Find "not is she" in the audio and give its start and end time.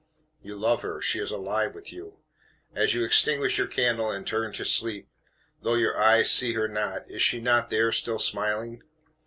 6.67-7.39